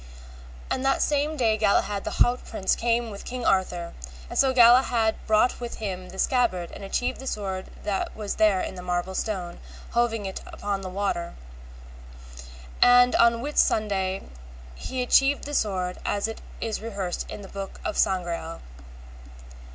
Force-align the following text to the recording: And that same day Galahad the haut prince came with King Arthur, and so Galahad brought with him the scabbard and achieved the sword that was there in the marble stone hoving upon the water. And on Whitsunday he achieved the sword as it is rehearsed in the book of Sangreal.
And 0.71 0.83
that 0.83 1.03
same 1.03 1.37
day 1.37 1.57
Galahad 1.57 2.05
the 2.05 2.09
haut 2.25 2.43
prince 2.43 2.75
came 2.75 3.11
with 3.11 3.23
King 3.23 3.45
Arthur, 3.45 3.93
and 4.31 4.39
so 4.39 4.51
Galahad 4.51 5.13
brought 5.27 5.59
with 5.59 5.75
him 5.75 6.09
the 6.09 6.17
scabbard 6.17 6.71
and 6.71 6.83
achieved 6.83 7.19
the 7.19 7.27
sword 7.27 7.67
that 7.83 8.15
was 8.15 8.37
there 8.37 8.61
in 8.61 8.73
the 8.73 8.81
marble 8.81 9.13
stone 9.13 9.59
hoving 9.91 10.27
upon 10.27 10.81
the 10.81 10.89
water. 10.89 11.35
And 12.81 13.15
on 13.17 13.43
Whitsunday 13.43 14.23
he 14.73 15.03
achieved 15.03 15.43
the 15.43 15.53
sword 15.53 15.99
as 16.03 16.27
it 16.27 16.41
is 16.61 16.81
rehearsed 16.81 17.29
in 17.29 17.43
the 17.43 17.47
book 17.47 17.79
of 17.85 17.95
Sangreal. 17.95 18.61